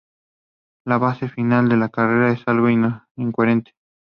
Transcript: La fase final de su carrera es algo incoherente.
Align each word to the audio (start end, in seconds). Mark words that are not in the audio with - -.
La 0.83 0.99
fase 0.99 1.29
final 1.29 1.69
de 1.69 1.79
su 1.79 1.91
carrera 1.91 2.31
es 2.31 2.41
algo 2.47 2.67
incoherente. 3.17 3.73